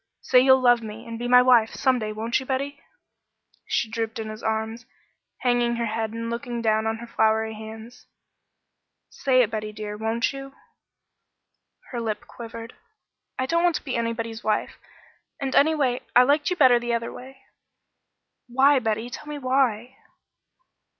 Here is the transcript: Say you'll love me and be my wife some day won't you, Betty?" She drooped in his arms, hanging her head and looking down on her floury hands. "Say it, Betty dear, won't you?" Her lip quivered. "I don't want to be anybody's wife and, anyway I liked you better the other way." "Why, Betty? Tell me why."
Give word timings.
Say 0.21 0.39
you'll 0.39 0.59
love 0.63 0.81
me 0.81 1.05
and 1.07 1.19
be 1.19 1.27
my 1.27 1.43
wife 1.43 1.75
some 1.75 1.99
day 1.99 2.11
won't 2.11 2.39
you, 2.39 2.45
Betty?" 2.47 2.81
She 3.67 3.87
drooped 3.87 4.17
in 4.17 4.29
his 4.29 4.41
arms, 4.41 4.87
hanging 5.41 5.75
her 5.75 5.85
head 5.85 6.09
and 6.11 6.27
looking 6.27 6.59
down 6.59 6.87
on 6.87 6.97
her 6.97 7.05
floury 7.05 7.53
hands. 7.53 8.07
"Say 9.11 9.43
it, 9.43 9.51
Betty 9.51 9.71
dear, 9.71 9.97
won't 9.97 10.33
you?" 10.33 10.53
Her 11.91 12.01
lip 12.01 12.25
quivered. 12.25 12.73
"I 13.37 13.45
don't 13.45 13.61
want 13.63 13.75
to 13.75 13.83
be 13.85 13.95
anybody's 13.95 14.43
wife 14.43 14.79
and, 15.39 15.53
anyway 15.55 16.01
I 16.15 16.23
liked 16.23 16.49
you 16.49 16.55
better 16.55 16.79
the 16.79 16.95
other 16.95 17.13
way." 17.13 17.37
"Why, 18.47 18.79
Betty? 18.79 19.11
Tell 19.11 19.27
me 19.27 19.37
why." 19.37 19.97